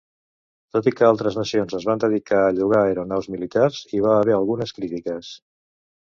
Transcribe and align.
Tot 0.77 0.87
i 0.91 0.93
que 0.99 1.03
altres 1.09 1.37
nacions 1.39 1.75
es 1.79 1.85
van 1.89 2.01
dedicar 2.05 2.39
a 2.47 2.55
llogar 2.61 2.81
aeronaus 2.87 3.29
militars, 3.35 3.83
hi 3.93 4.03
va 4.09 4.17
haver 4.23 4.35
algunes 4.41 4.77
crítiques. 4.81 5.33